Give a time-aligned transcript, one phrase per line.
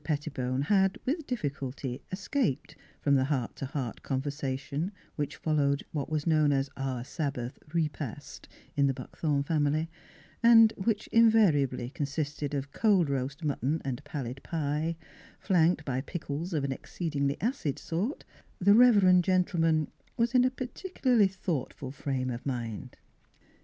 [0.03, 6.09] Pet tibone had with difficulty escaped from the heart to heart conversation which followed what
[6.09, 9.91] was known as" our Sabbath repast" in the Buckthorn family,
[10.41, 14.97] and which invar iably consisted of cold roast mutton and pallid pie,
[15.39, 18.25] flanked by pickles of an exceed ingly acid sort,
[18.57, 19.87] the reverend gentleman
[20.17, 22.97] was in a particularly thoughtful frame of mind.